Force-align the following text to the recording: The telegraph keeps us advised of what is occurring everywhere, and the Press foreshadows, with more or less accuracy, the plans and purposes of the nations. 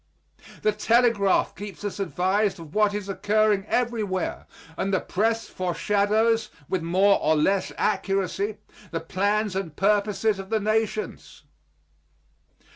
The 0.63 0.71
telegraph 0.71 1.53
keeps 1.55 1.83
us 1.83 1.99
advised 1.99 2.59
of 2.59 2.73
what 2.73 2.95
is 2.95 3.07
occurring 3.07 3.67
everywhere, 3.67 4.47
and 4.75 4.91
the 4.91 4.99
Press 4.99 5.47
foreshadows, 5.47 6.49
with 6.67 6.81
more 6.81 7.19
or 7.21 7.35
less 7.35 7.71
accuracy, 7.77 8.57
the 8.89 8.99
plans 8.99 9.55
and 9.55 9.75
purposes 9.75 10.39
of 10.39 10.49
the 10.49 10.59
nations. 10.59 11.43